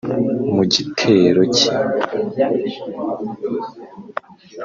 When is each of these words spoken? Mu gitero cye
Mu 0.53 0.63
gitero 0.73 1.41
cye 1.57 1.71